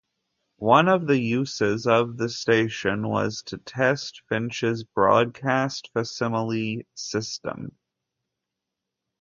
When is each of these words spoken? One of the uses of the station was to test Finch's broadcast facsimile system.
One 0.57 0.87
of 0.87 1.05
the 1.05 1.19
uses 1.19 1.85
of 1.85 2.17
the 2.17 2.27
station 2.27 3.07
was 3.07 3.43
to 3.43 3.59
test 3.59 4.23
Finch's 4.27 4.83
broadcast 4.83 5.91
facsimile 5.93 6.87
system. 6.95 7.77